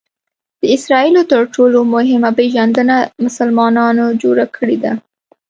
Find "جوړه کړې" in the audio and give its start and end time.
4.21-4.77